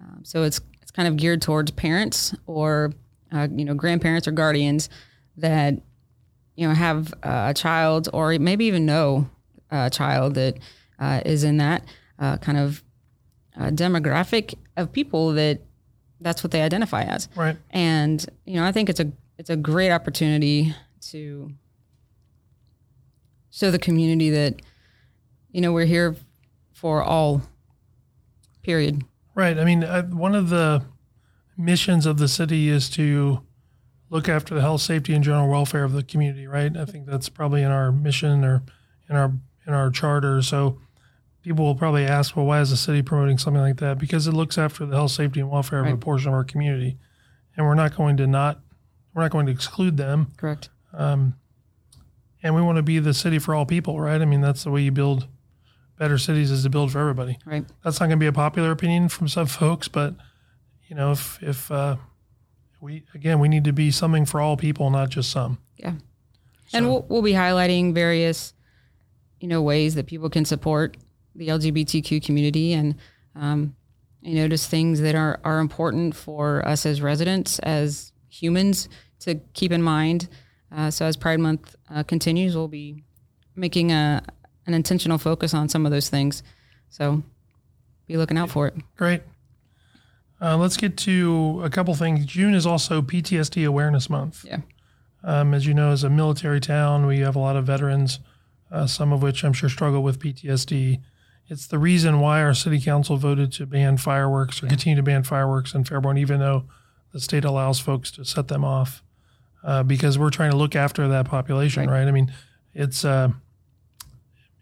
[0.00, 2.92] Um, so it's it's kind of geared towards parents or
[3.32, 4.88] uh, you know grandparents or guardians
[5.36, 5.74] that
[6.54, 9.28] you know have uh, a child or maybe even know
[9.70, 10.58] a child that
[10.98, 11.84] uh, is in that
[12.18, 12.82] uh, kind of
[13.58, 15.60] uh, demographic of people that
[16.20, 17.28] that's what they identify as.
[17.34, 17.56] Right.
[17.70, 20.74] And you know, I think it's a it's a great opportunity
[21.08, 21.52] to
[23.52, 24.60] show the community that
[25.52, 26.16] you know we're here
[26.72, 27.42] for all.
[28.62, 29.04] Period.
[29.34, 29.58] Right.
[29.58, 30.84] I mean, I, one of the
[31.56, 33.42] missions of the city is to
[34.10, 36.46] look after the health, safety, and general welfare of the community.
[36.46, 36.76] Right.
[36.76, 38.62] I think that's probably in our mission or
[39.08, 39.32] in our
[39.66, 40.42] in our charter.
[40.42, 40.78] So
[41.42, 43.98] people will probably ask, well, why is the city promoting something like that?
[43.98, 46.98] Because it looks after the health, safety, and welfare of a portion of our community,
[47.56, 48.60] and we're not going to not
[49.14, 50.32] we're not going to exclude them.
[50.36, 50.70] Correct.
[50.94, 51.34] Um,
[52.42, 54.20] and we want to be the city for all people, right?
[54.20, 55.28] I mean, that's the way you build
[55.98, 57.38] better cities is to build for everybody.
[57.44, 57.64] Right.
[57.84, 60.14] That's not going to be a popular opinion from some folks, but
[60.88, 61.96] you know, if if uh,
[62.80, 65.58] we again we need to be something for all people, not just some.
[65.76, 65.94] Yeah.
[66.72, 68.54] And we'll, we'll be highlighting various,
[69.40, 70.96] you know, ways that people can support
[71.34, 72.94] the LGBTQ community and,
[73.34, 73.76] um,
[74.20, 78.88] you know, just things that are, are important for us as residents, as humans
[79.20, 80.28] to keep in mind.
[80.74, 83.02] Uh, so as Pride Month uh, continues, we'll be
[83.54, 84.22] making a,
[84.66, 86.42] an intentional focus on some of those things.
[86.88, 87.22] So
[88.06, 88.74] be looking out for it.
[88.96, 89.22] Great.
[90.40, 92.26] Uh, let's get to a couple things.
[92.26, 94.44] June is also PTSD Awareness Month.
[94.44, 94.58] Yeah.
[95.22, 98.18] Um, as you know, as a military town, we have a lot of veterans,
[98.70, 101.00] uh, some of which I'm sure struggle with PTSD.
[101.48, 105.22] It's the reason why our city council voted to ban fireworks or continue to ban
[105.22, 106.64] fireworks in Fairborn, even though
[107.12, 109.02] the state allows folks to set them off,
[109.64, 112.00] uh, because we're trying to look after that population, right?
[112.00, 112.08] Right.
[112.08, 112.32] I mean,
[112.74, 113.30] it's uh,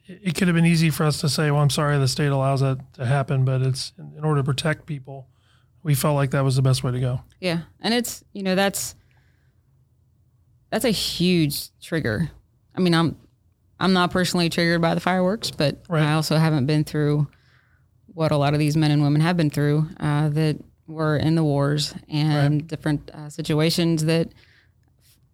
[0.06, 2.60] it could have been easy for us to say, "Well, I'm sorry, the state allows
[2.60, 5.28] that to happen," but it's in order to protect people.
[5.82, 7.20] We felt like that was the best way to go.
[7.40, 8.94] Yeah, and it's you know that's
[10.70, 12.30] that's a huge trigger.
[12.74, 13.16] I mean, I'm
[13.78, 16.02] I'm not personally triggered by the fireworks, but Right.
[16.02, 17.28] I also haven't been through
[18.12, 21.34] what a lot of these men and women have been through uh, that were in
[21.36, 24.28] the wars and different uh, situations that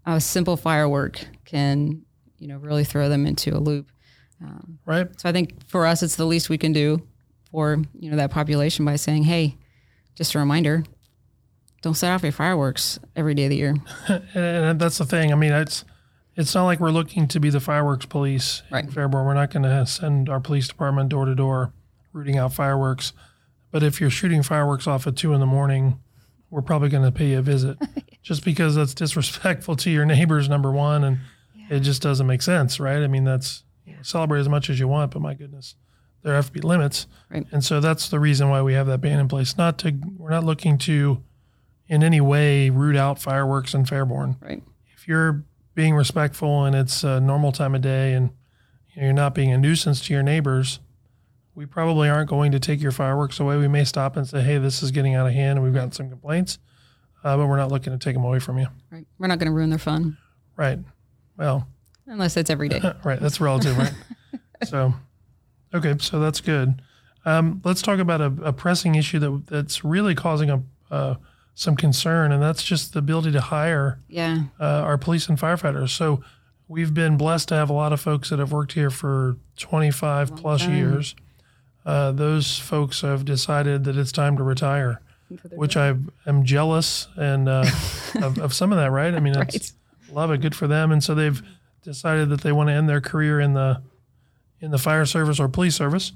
[0.06, 2.02] a simple firework can
[2.38, 3.90] you know really throw them into a loop.
[4.42, 5.08] Um, right?
[5.20, 7.06] So I think for us, it's the least we can do
[7.50, 9.56] for you know that population by saying, hey,
[10.14, 10.84] just a reminder,
[11.82, 13.76] don't set off your fireworks every day of the year.
[14.34, 15.32] and that's the thing.
[15.32, 15.84] I mean, it's
[16.36, 19.24] it's not like we're looking to be the fireworks police in Fairborn.
[19.24, 21.72] We're not going to send our police department door to door
[22.12, 23.12] rooting out fireworks.
[23.70, 25.98] But if you're shooting fireworks off at two in the morning,
[26.50, 27.78] we're probably going to pay you a visit,
[28.22, 30.48] just because that's disrespectful to your neighbors.
[30.48, 31.18] Number one, and
[31.70, 33.02] it just doesn't make sense, right?
[33.02, 33.64] I mean, that's
[34.02, 35.74] celebrate as much as you want, but my goodness,
[36.22, 37.06] there have to be limits.
[37.28, 37.44] Right.
[37.50, 39.56] And so that's the reason why we have that ban in place.
[39.58, 41.22] Not to we're not looking to
[41.88, 44.62] in any way root out fireworks in Fairborn Right.
[44.94, 48.30] if you're being respectful and it's a normal time of day and
[48.94, 50.78] you know, you're not being a nuisance to your neighbors,
[51.56, 53.56] we probably aren't going to take your fireworks away.
[53.56, 55.90] We may stop and say, "Hey, this is getting out of hand, and we've gotten
[55.90, 56.58] some complaints,"
[57.24, 58.66] uh, but we're not looking to take them away from you.
[58.90, 59.06] Right.
[59.18, 60.16] We're not going to ruin their fun
[60.56, 60.78] Right?
[61.36, 61.66] Well,
[62.06, 62.80] unless it's every day.
[63.04, 63.18] right.
[63.20, 63.92] That's relative, right?
[64.64, 64.94] so,
[65.74, 66.80] okay, so that's good.
[67.24, 71.14] Um, let's talk about a, a pressing issue that that's really causing a uh,
[71.54, 74.44] some concern, and that's just the ability to hire Yeah.
[74.60, 75.88] uh, our police and firefighters.
[75.90, 76.22] So
[76.68, 80.36] we've been blessed to have a lot of folks that have worked here for 25
[80.36, 80.74] plus time.
[80.76, 81.14] years.
[81.86, 85.00] Uh, those folks have decided that it's time to retire,
[85.52, 85.94] which I
[86.26, 87.64] am jealous and uh,
[88.20, 88.90] of, of some of that.
[88.90, 89.14] Right?
[89.14, 89.72] I mean, it's,
[90.10, 90.90] love it, good for them.
[90.90, 91.40] And so they've
[91.84, 93.82] decided that they want to end their career in the
[94.60, 96.12] in the fire service or police service.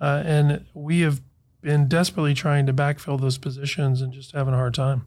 [0.00, 1.20] Uh, and we have
[1.60, 5.06] been desperately trying to backfill those positions and just having a hard time.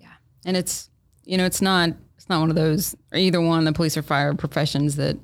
[0.00, 0.88] Yeah, and it's
[1.24, 4.02] you know it's not it's not one of those or either one the police or
[4.02, 5.18] fire professions that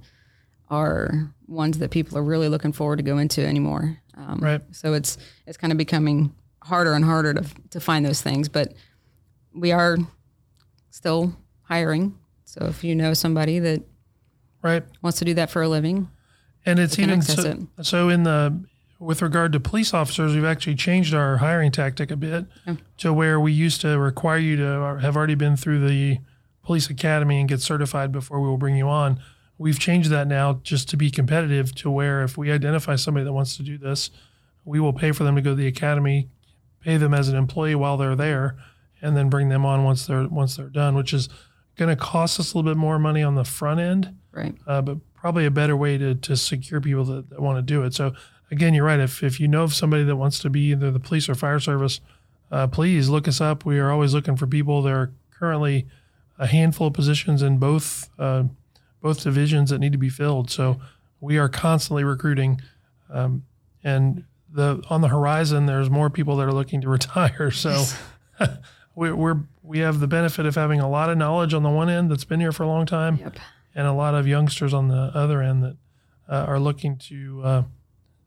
[0.69, 4.61] are ones that people are really looking forward to go into anymore um, Right.
[4.73, 8.73] so it's it's kind of becoming harder and harder to, to find those things but
[9.55, 9.97] we are
[10.91, 13.83] still hiring so if you know somebody that
[14.63, 14.85] Right.
[15.03, 16.09] wants to do that for a living
[16.65, 18.65] And it's even so, so in the
[19.01, 22.77] with regard to police officers, we've actually changed our hiring tactic a bit Yeah.
[22.99, 26.19] to where we used to require you to have already been through the
[26.63, 29.19] police academy and get certified before we will bring you on.
[29.59, 33.33] We've changed that now just to be competitive to where if we identify somebody that
[33.33, 34.11] wants to do this,
[34.65, 36.29] we will pay for them to go to the academy,
[36.81, 38.57] pay them as an employee while they're there,
[39.01, 41.29] and then bring them on once they're once they're done, which is
[41.77, 44.83] going to cost us a little bit more money on the front end right uh,
[44.83, 47.95] but probably a better way to, to secure people that, that want to do it.
[47.95, 48.13] So
[48.51, 48.99] again, you're right.
[48.99, 51.61] If, if you know of somebody that wants to be either the police or fire
[51.61, 52.01] service,
[52.51, 53.65] uh, please look us up.
[53.65, 54.83] We are always looking for people.
[54.83, 55.87] There are currently
[56.41, 58.45] a handful of positions in both uh,
[59.03, 60.51] both divisions that need to be filled.
[60.51, 60.81] So
[61.21, 62.61] we are constantly recruiting,
[63.11, 63.45] um,
[63.85, 67.51] and the on the horizon, there's more people that are looking to retire.
[67.51, 67.85] So
[68.95, 71.91] we're, we're we have the benefit of having a lot of knowledge on the one
[71.91, 73.37] end that's been here for a long time yep
[73.75, 75.77] and a lot of youngsters on the other end that
[76.29, 77.63] uh, are looking to uh,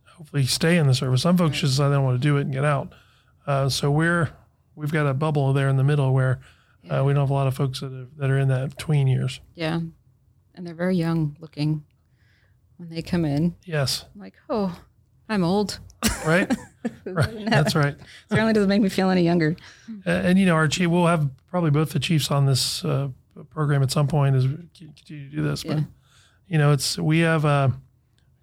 [0.06, 1.22] hopefully stay in the service.
[1.22, 2.94] Some folks just decide they don't want to do it and get out.
[3.46, 4.32] Uh, so we're
[4.76, 6.40] we've got a bubble there in the middle where
[6.90, 9.08] uh, we don't have a lot of folks that are, that are in that tween
[9.08, 9.40] years.
[9.56, 9.82] yeah
[10.56, 11.84] and they're very young looking
[12.78, 14.78] when they come in Yes, I'm like oh
[15.28, 15.80] I'm old.
[16.26, 16.56] right?
[17.06, 17.46] right.
[17.50, 17.96] That's right.
[18.30, 19.56] Certainly doesn't make me feel any younger.
[20.06, 23.08] And, and, you know, our chief, we'll have probably both the chiefs on this uh,
[23.50, 25.64] program at some point as we continue to do this.
[25.64, 25.84] But, Yeah.
[26.48, 27.70] you know, it's, we have uh,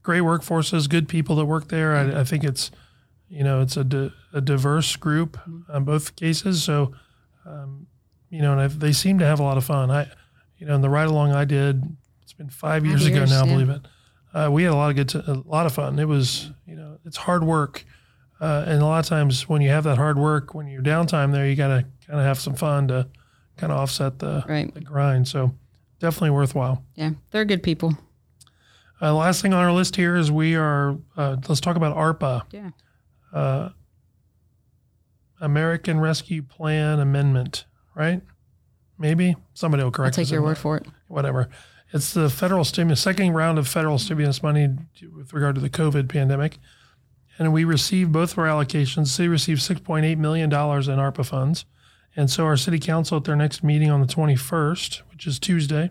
[0.02, 1.94] great workforces, good people that work there.
[1.94, 2.72] I, I think it's,
[3.28, 6.64] you know, it's a, di- a diverse group on both cases.
[6.64, 6.92] So,
[7.46, 7.86] um,
[8.28, 9.88] you know, and i they seem to have a lot of fun.
[9.92, 10.10] I,
[10.58, 11.96] you know, in the ride along I did,
[12.42, 13.52] been five years, ago now, yeah.
[13.52, 13.82] believe it.
[14.34, 15.98] Uh, we had a lot of good, t- a lot of fun.
[15.98, 17.84] It was, you know, it's hard work.
[18.40, 21.32] Uh, and a lot of times when you have that hard work, when you're downtime
[21.32, 23.06] there, you got to kind of have some fun to
[23.56, 24.72] kind of offset the, Right.
[24.74, 25.28] the grind.
[25.28, 25.54] So
[26.00, 26.82] definitely worthwhile.
[26.96, 27.10] Yeah.
[27.30, 27.96] They're good people.
[29.00, 32.42] Uh, last thing on our list here is we are, uh, let's talk about ARPA,
[32.50, 32.70] Yeah.
[33.32, 33.70] uh,
[35.40, 38.22] American Rescue Plan Amendment, right?
[38.98, 40.60] Maybe somebody will I'll correct take us your word that.
[40.60, 40.86] for it.
[41.08, 41.48] Whatever.
[41.92, 44.68] It's the federal stimulus, second round of federal stimulus money
[45.14, 46.58] with regard to the COVID pandemic.
[47.38, 49.08] And we received both of our allocations.
[49.08, 51.66] City received $6.8 million in ARPA funds.
[52.16, 55.90] And so our city council at their next meeting on the 21st, which is Tuesday,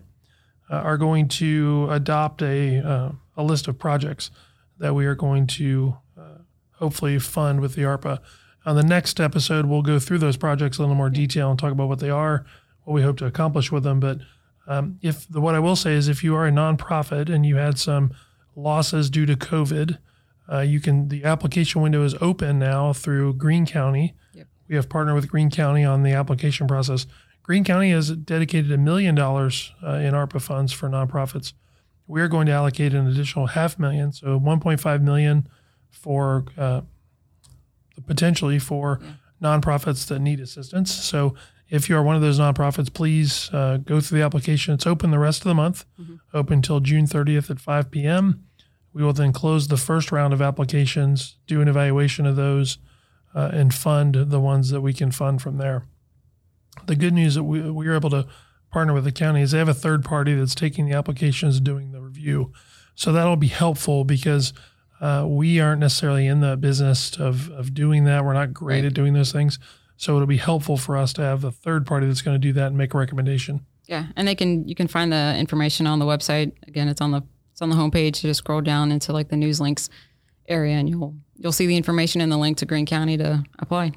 [0.71, 4.31] uh, are going to adopt a, uh, a list of projects
[4.79, 6.39] that we are going to uh,
[6.73, 8.19] hopefully fund with the ARPA.
[8.65, 11.59] On the next episode, we'll go through those projects in a little more detail and
[11.59, 12.45] talk about what they are,
[12.83, 13.99] what we hope to accomplish with them.
[13.99, 14.19] But
[14.67, 17.55] um, if the, what I will say is, if you are a nonprofit and you
[17.55, 18.11] had some
[18.55, 19.97] losses due to COVID,
[20.51, 24.13] uh, you can the application window is open now through Greene County.
[24.33, 24.47] Yep.
[24.67, 27.07] We have partnered with Greene County on the application process.
[27.43, 31.53] Greene County has dedicated a million dollars uh, in ARPA funds for nonprofits.
[32.07, 35.47] We are going to allocate an additional half million, so 1.5 million
[35.89, 36.81] for uh,
[38.05, 38.99] potentially for
[39.41, 40.93] nonprofits that need assistance.
[40.93, 41.33] So
[41.71, 44.73] if you are one of those nonprofits, please uh, go through the application.
[44.75, 45.85] It's open the rest of the month,
[46.33, 48.43] open until June 30th at 5 p.m.
[48.93, 52.77] We will then close the first round of applications, do an evaluation of those,
[53.33, 55.85] uh, and fund the ones that we can fund from there.
[56.87, 58.27] The good news that we, we are able to
[58.69, 61.91] partner with the county is they have a third party that's taking the applications, doing
[61.93, 62.51] the review.
[62.95, 64.51] So that'll be helpful because
[64.99, 68.23] uh, we aren't necessarily in the business of, of doing that.
[68.25, 68.85] We're not great Right.
[68.85, 69.57] at doing those things.
[70.01, 72.51] So it'll be helpful for us to have a third party that's going to do
[72.53, 73.67] that and make a recommendation.
[73.85, 76.53] Yeah, and they can you can find the information on the website.
[76.67, 78.23] Again, it's on the it's on the homepage.
[78.23, 79.91] You just scroll down into like the news links
[80.47, 83.91] area, and you'll you'll see the information and the link to Greene County to apply.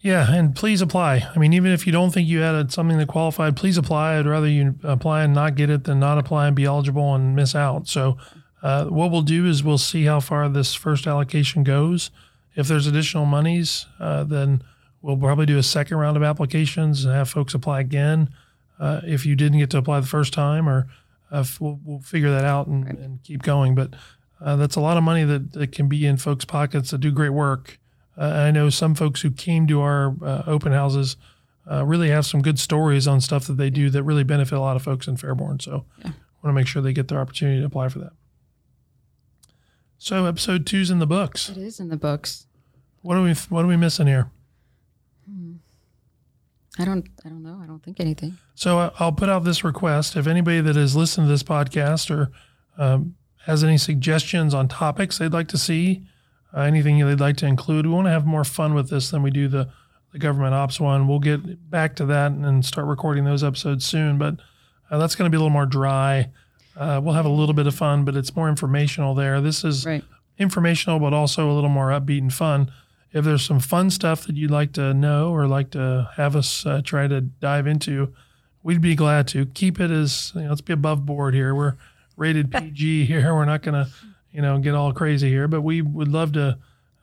[0.00, 1.28] Yeah, and please apply.
[1.34, 4.18] I mean, even if you don't think you had something that qualified, please apply.
[4.18, 7.36] I'd rather you apply and not get it than not apply and be eligible and
[7.36, 7.88] miss out.
[7.88, 8.16] So,
[8.62, 12.10] uh, what we'll do is we'll see how far this first allocation goes.
[12.56, 14.62] If there's additional monies, uh, then
[15.02, 18.30] we'll probably do a second round of applications and have folks apply again.
[18.78, 20.86] Uh, if you didn't get to apply the first time, or
[21.30, 23.74] uh, we'll, we'll figure that out and, and keep going.
[23.74, 23.94] But
[24.40, 27.10] uh, that's a lot of money that, that can be in folks' pockets that do
[27.10, 27.78] great work.
[28.16, 31.16] Uh, I know some folks who came to our uh, open houses
[31.70, 34.60] uh, really have some good stories on stuff that they do that really benefit a
[34.60, 35.60] lot of folks in Fairborn.
[35.60, 36.08] So, I
[36.42, 38.12] want to make sure they get their opportunity to apply for that.
[39.98, 41.50] So, episode two's in the books.
[41.50, 42.46] It is in the books.
[43.02, 44.30] What are we What are we missing here?
[46.78, 47.60] I don't I don't know.
[47.62, 48.38] I don't think anything.
[48.54, 50.16] So I- I'll put out this request.
[50.16, 52.30] If anybody that has listened to this podcast or
[52.76, 53.14] um,
[53.46, 56.04] has any suggestions on topics they'd like to see,
[56.54, 59.22] uh, anything they'd like to include, we want to have more fun with this than
[59.22, 59.68] we do the,
[60.12, 61.08] the government ops one.
[61.08, 64.16] We'll get back to that and start recording those episodes soon.
[64.18, 64.36] But
[64.90, 66.30] uh, that's going to be a little more dry.
[66.76, 69.40] Uh, we'll have a little bit of fun, but it's more informational there.
[69.40, 70.04] This is Right.
[70.38, 72.70] informational, but also a little more upbeat and fun.
[73.12, 76.66] If there's some fun stuff that you'd like to know or like to have us
[76.66, 78.12] uh, try to dive into,
[78.62, 79.46] we'd be glad to.
[79.46, 81.54] Keep it as you know, let's be above board here.
[81.54, 81.74] We're
[82.16, 83.34] rated PG here.
[83.34, 83.88] We're not gonna,
[84.32, 86.58] you know, get all crazy here, but we would love to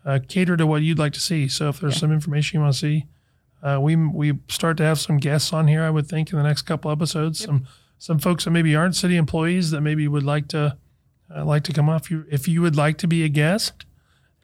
[0.05, 1.47] uh, cater to what you'd like to see.
[1.47, 3.05] So if there's some information you want to see,
[3.63, 5.81] uh, we we start to have some guests on here.
[5.81, 7.67] I would think in the next couple episodes, some
[7.97, 10.77] some folks that maybe aren't city employees that maybe would like to
[11.35, 12.11] uh, like to come off.
[12.11, 13.85] You if you would like to be a guest,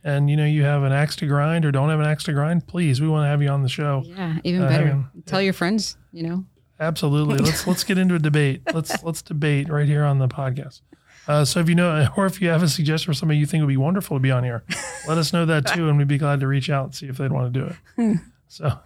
[0.04, 2.34] and you know you have an axe to grind or don't have an axe to
[2.34, 4.04] grind, please, we want to have you on the show.
[4.06, 4.92] Yeah, even Uh, better.
[4.92, 5.10] on.
[5.26, 5.98] Tell your friends.
[6.12, 6.46] You know.
[6.80, 7.38] Absolutely.
[7.46, 8.62] Let's let's get into a debate.
[8.74, 10.82] Let's let's debate right here on the podcast.
[11.28, 13.62] Uh, so if you know, or if you have a suggestion for somebody you think
[13.62, 14.64] would be wonderful to be on here,
[15.08, 17.18] let us know that too, and we'd be glad to reach out and see if
[17.18, 18.18] they'd want to do it.
[18.48, 18.80] So,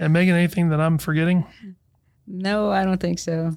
[0.00, 1.46] and Meghan, anything that I'm forgetting?
[2.26, 3.56] No, I don't think so.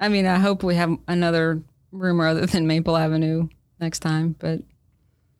[0.00, 3.48] I mean, I hope we have another rumor other than Maple Avenue
[3.78, 4.60] next time, but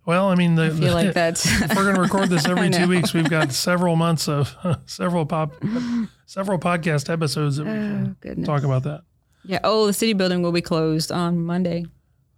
[0.06, 2.70] Well, I mean, the, I feel like that's if we're going to record this every
[2.70, 5.52] two weeks, we've got several months of several pop,
[6.24, 9.02] several podcast episodes that we can oh talk about that.
[9.44, 9.58] Yeah.
[9.64, 11.86] Oh, the city building will be closed on Monday.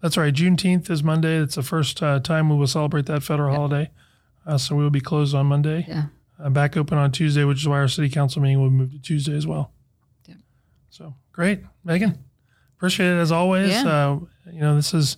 [0.00, 0.32] That's right.
[0.32, 1.36] Juneteenth is Monday.
[1.36, 3.90] It's the first uh, time we will celebrate that federal holiday.
[4.46, 5.84] Uh, so we will be closed on Monday.
[5.88, 6.04] Yeah.
[6.42, 8.98] Uh, back open on Tuesday, which is why our city council meeting will move to
[8.98, 9.72] Tuesday as well.
[10.26, 10.36] Yeah.
[10.88, 12.16] So great, Meghan.
[12.76, 13.70] Appreciate it as always.
[13.70, 13.88] Yeah.
[13.88, 14.20] Uh,
[14.52, 15.16] you know, this has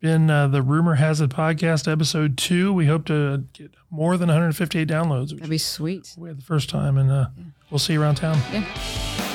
[0.00, 2.72] been uh, the Rumor Has It podcast, episode two.
[2.72, 6.14] We hope to get more than 158 downloads, That'd be sweet.
[6.16, 7.26] we had the first time, and uh,
[7.70, 8.38] we'll see you around town.
[8.52, 9.27] Yeah.